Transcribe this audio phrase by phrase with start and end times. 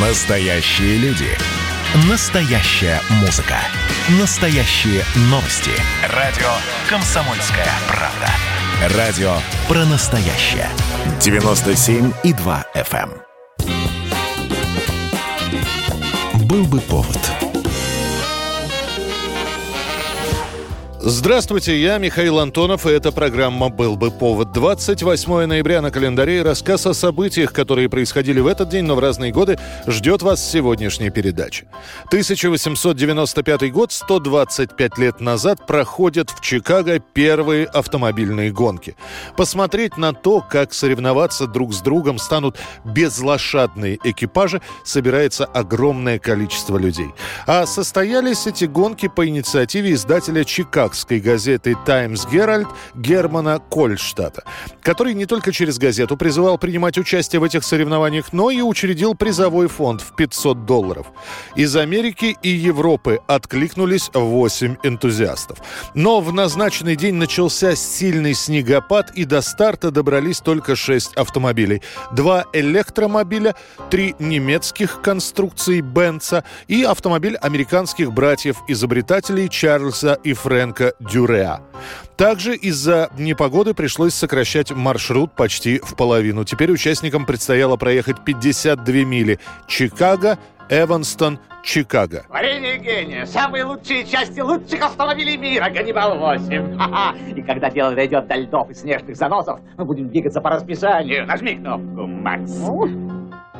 [0.00, 1.26] Настоящие люди.
[2.08, 3.56] Настоящая музыка.
[4.20, 5.72] Настоящие новости.
[6.14, 6.46] Радио
[6.88, 8.96] «Комсомольская правда».
[8.96, 9.32] Радио
[9.66, 10.68] про настоящее.
[11.18, 13.10] 97,2 FM.
[16.32, 16.46] эм.
[16.46, 17.18] Был бы повод.
[21.00, 24.47] Здравствуйте, я Михаил Антонов, и эта программа «Был бы повод».
[24.58, 28.98] 28 ноября на календаре и рассказ о событиях, которые происходили в этот день, но в
[28.98, 29.56] разные годы,
[29.86, 31.66] ждет вас сегодняшняя передача.
[32.06, 38.96] 1895 год, 125 лет назад, проходят в Чикаго первые автомобильные гонки.
[39.36, 47.10] Посмотреть на то, как соревноваться друг с другом станут безлошадные экипажи, собирается огромное количество людей.
[47.46, 54.42] А состоялись эти гонки по инициативе издателя чикагской газеты «Таймс Геральд» Германа Кольштата,
[54.82, 59.68] который не только через газету призывал принимать участие в этих соревнованиях, но и учредил призовой
[59.68, 61.06] фонд в 500 долларов.
[61.56, 65.58] Из Америки и Европы откликнулись 8 энтузиастов.
[65.94, 71.82] Но в назначенный день начался сильный снегопад, и до старта добрались только 6 автомобилей.
[72.12, 73.54] Два электромобиля,
[73.90, 81.60] три немецких конструкций Бенца и автомобиль американских братьев-изобретателей Чарльза и Фрэнка Дюреа.
[82.18, 86.44] Также из-за непогоды пришлось сокращать маршрут почти в половину.
[86.44, 89.38] Теперь участникам предстояло проехать 52 мили.
[89.68, 90.36] Чикаго,
[90.68, 92.24] Эванстон, Чикаго.
[92.26, 93.24] Творение гения.
[93.24, 95.70] Самые лучшие части лучших автомобилей мира.
[95.70, 96.76] Ганнибал 8.
[96.76, 97.14] Ха-ха.
[97.36, 101.24] И когда дело дойдет до льдов и снежных заносов, мы будем двигаться по расписанию.
[101.24, 102.50] Нажми кнопку, Макс.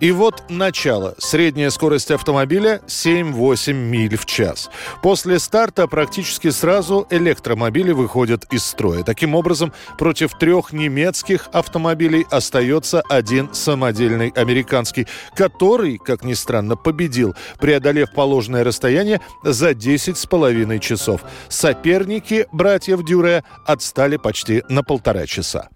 [0.00, 1.14] И вот начало.
[1.18, 4.70] Средняя скорость автомобиля 7-8 миль в час.
[5.02, 9.02] После старта практически сразу электромобили выходят из строя.
[9.02, 15.06] Таким образом, против трех немецких автомобилей остается один самодельный американский,
[15.36, 21.20] который, как ни странно, победил, преодолев положенное расстояние за 10 с половиной часов.
[21.50, 25.68] Соперники братьев Дюре отстали почти на полтора часа.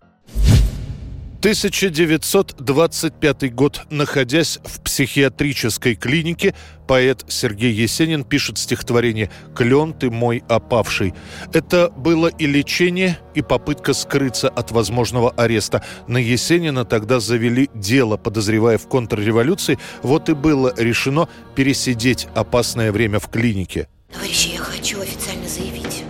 [1.45, 3.83] 1925 год.
[3.91, 6.55] Находясь в психиатрической клинике,
[6.89, 11.13] поэт Сергей Есенин пишет стихотворение «Клен ты мой опавший».
[11.53, 15.85] Это было и лечение, и попытка скрыться от возможного ареста.
[16.09, 19.79] На Есенина тогда завели дело, подозревая в контрреволюции.
[20.03, 23.87] Вот и было решено пересидеть опасное время в клинике.
[24.11, 26.05] Товарищи, я хочу официально заявить.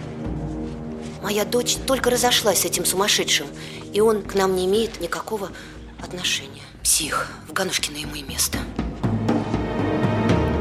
[1.24, 3.46] Моя дочь только разошлась с этим сумасшедшим,
[3.94, 5.50] и он к нам не имеет никакого
[6.02, 6.62] отношения.
[6.82, 8.58] Псих, в Ганушкино ему и место.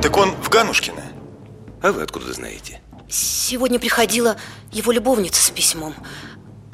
[0.01, 1.03] Так он в Ганушкино?
[1.81, 2.81] А вы откуда знаете?
[3.09, 4.37] Сегодня приходила
[4.71, 5.95] его любовница с письмом.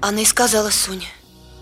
[0.01, 1.07] Она и сказала Соне.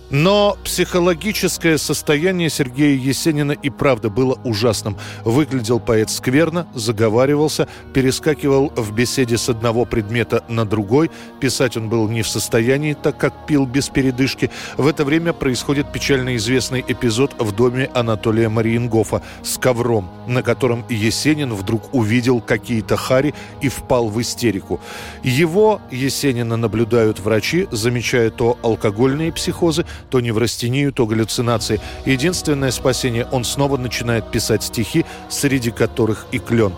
[0.09, 4.97] Но психологическое состояние Сергея Есенина и правда было ужасным.
[5.25, 11.11] Выглядел поэт скверно, заговаривался, перескакивал в беседе с одного предмета на другой.
[11.41, 14.49] Писать он был не в состоянии, так как пил без передышки.
[14.77, 20.85] В это время происходит печально известный эпизод в доме Анатолия Мариенгофа с ковром, на котором
[20.89, 24.79] Есенин вдруг увидел какие-то хари и впал в истерику.
[25.23, 31.79] Его, Есенина, наблюдают врачи, замечая то алкогольные психозы, то неврастению, то галлюцинации.
[32.05, 36.73] Единственное спасение– он снова начинает писать стихи, среди которых и клен.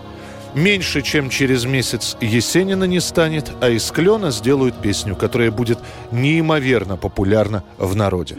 [0.54, 5.78] Меньше чем через месяц Есенина не станет, а из клена сделают песню, которая будет
[6.10, 8.34] неимоверно популярна в народе.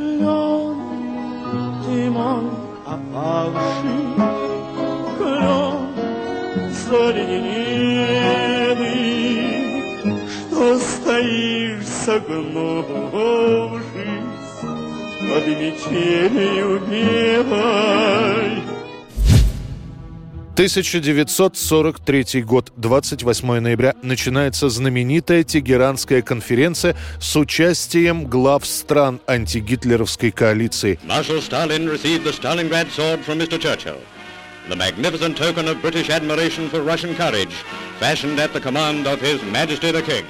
[6.90, 7.52] Заледенелый,
[10.52, 11.86] что стоишь
[15.32, 18.62] под метелью белой.
[20.56, 31.00] 1943 год, 28 ноября, начинается знаменитая Тегеранская конференция с участием глав стран антигитлеровской коалиции.
[31.08, 33.58] Marshal Stalin received the Stalingrad sword from Mr.
[33.58, 34.02] Churchill,
[34.68, 37.54] the magnificent token of British admiration for Russian courage,
[38.02, 40.26] fashioned at the command of His Majesty the King.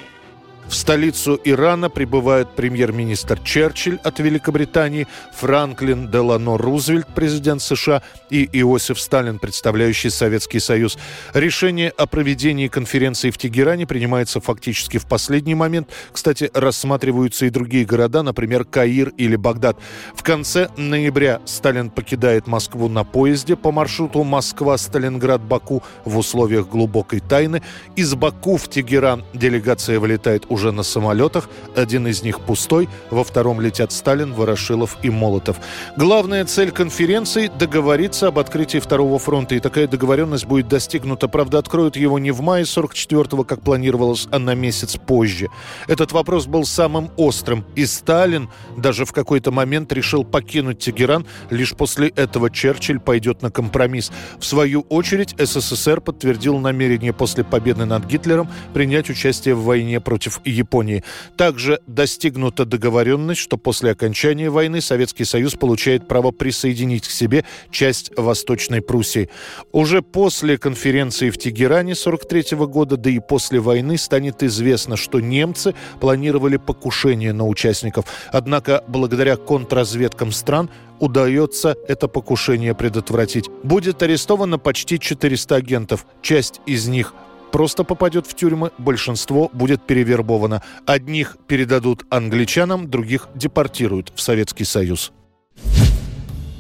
[0.71, 8.97] В столицу Ирана прибывают премьер-министр Черчилль от Великобритании, Франклин Делано Рузвельт, президент США, и Иосиф
[8.97, 10.97] Сталин, представляющий Советский Союз.
[11.33, 15.89] Решение о проведении конференции в Тегеране принимается фактически в последний момент.
[16.13, 19.77] Кстати, рассматриваются и другие города, например, Каир или Багдад.
[20.15, 27.62] В конце ноября Сталин покидает Москву на поезде по маршруту Москва-Сталинград-Баку в условиях глубокой тайны.
[27.97, 31.50] Из Баку в Тегеран делегация вылетает уже уже на самолетах.
[31.75, 35.58] Один из них пустой, во втором летят Сталин, Ворошилов и Молотов.
[35.98, 39.56] Главная цель конференции– договориться об открытии второго фронта.
[39.56, 41.28] И такая договоренность будет достигнута.
[41.28, 45.48] Правда, откроют его не в мае 44-го, как планировалось, а на месяц позже.
[45.88, 47.66] Этот вопрос был самым острым.
[47.75, 51.25] И Сталин даже в какой-то момент решил покинуть Тегеран.
[51.50, 54.12] Лишь после этого Черчилль пойдет на компромисс.
[54.40, 60.41] В свою очередь СССР подтвердил намерение после победы над Гитлером принять участие в войне против
[60.50, 61.04] Японии.
[61.38, 68.12] Также достигнута договоренность, что после окончания войны Советский Союз получает право присоединить к себе часть
[68.18, 69.30] Восточной Пруссии.
[69.72, 75.76] Уже после конференции в Тегеране 43 года, да и после войны станет известно, что немцы
[76.00, 78.06] планировали покушение на участников.
[78.32, 83.50] Однако, благодаря контрразведкам стран, удается это покушение предотвратить.
[83.64, 86.06] Будет арестовано почти 400 агентов.
[86.22, 87.14] Часть из них
[87.51, 90.62] просто попадет в тюрьмы, большинство будет перевербовано.
[90.86, 95.12] Одних передадут англичанам, других депортируют в Советский Союз.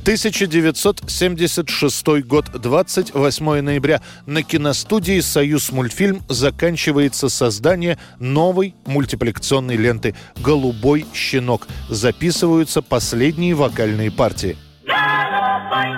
[0.01, 4.01] 1976 год, 28 ноября.
[4.25, 11.67] На киностудии «Союз мультфильм» заканчивается создание новой мультипликационной ленты «Голубой щенок».
[11.87, 14.57] Записываются последние вокальные партии.
[14.87, 15.91] Голубой,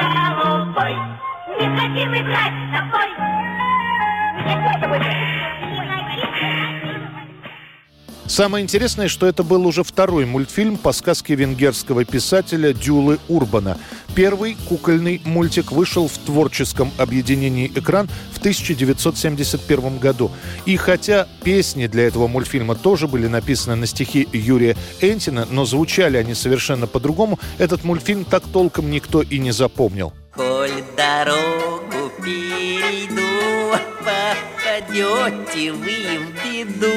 [0.00, 0.94] голубой,
[1.60, 3.13] не хотим играть с тобой.
[8.34, 13.78] Самое интересное, что это был уже второй мультфильм по сказке венгерского писателя Дюлы Урбана.
[14.16, 20.32] Первый кукольный мультик вышел в творческом объединении «Экран» в 1971 году.
[20.66, 26.16] И хотя песни для этого мультфильма тоже были написаны на стихи Юрия Энтина, но звучали
[26.16, 30.12] они совершенно по-другому, этот мультфильм так толком никто и не запомнил.
[30.34, 31.64] Коль дорогу
[33.98, 36.92] попадете вы в беду.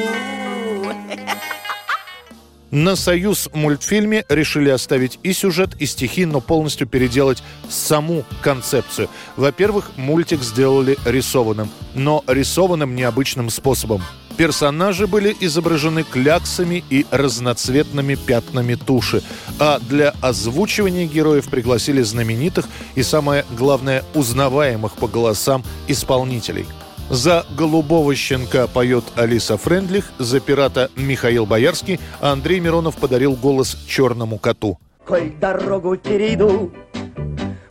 [2.70, 9.08] На «Союз» мультфильме решили оставить и сюжет, и стихи, но полностью переделать саму концепцию.
[9.36, 14.02] Во-первых, мультик сделали рисованным, но рисованным необычным способом.
[14.38, 19.22] Персонажи были изображены кляксами и разноцветными пятнами туши.
[19.58, 26.66] А для озвучивания героев пригласили знаменитых и, самое главное, узнаваемых по голосам исполнителей–
[27.10, 33.78] за «Голубого щенка» поет Алиса Френдлих, за «Пирата» Михаил Боярский, а Андрей Миронов подарил голос
[33.88, 34.78] «Черному коту».
[35.06, 36.70] Коль дорогу перейду,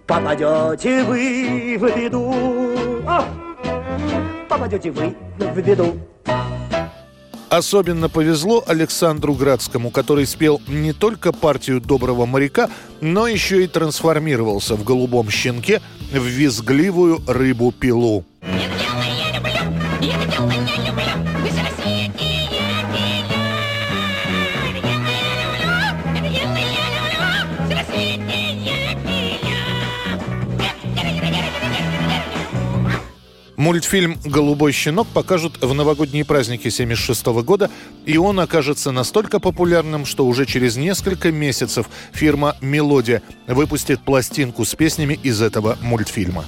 [0.07, 2.33] попадете вы в беду.
[3.07, 3.23] О!
[4.49, 5.93] Попадете вы в беду.
[7.49, 14.75] Особенно повезло Александру Градскому, который спел не только партию «Доброго моряка», но еще и трансформировался
[14.75, 18.25] в «Голубом щенке» в визгливую рыбу-пилу.
[33.67, 37.69] Мультфильм «Голубой щенок» покажут в новогодние праздники 1976 года,
[38.05, 44.73] и он окажется настолько популярным, что уже через несколько месяцев фирма «Мелодия» выпустит пластинку с
[44.73, 46.45] песнями из этого мультфильма.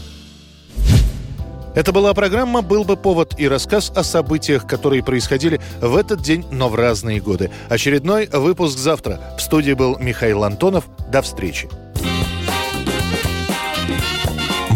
[1.76, 6.46] Это была программа «Был бы повод» и рассказ о событиях, которые происходили в этот день,
[6.52, 7.52] но в разные годы.
[7.68, 9.20] Очередной выпуск завтра.
[9.38, 10.86] В студии был Михаил Антонов.
[11.12, 11.68] До встречи.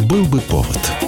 [0.09, 1.02] «Был бы повод»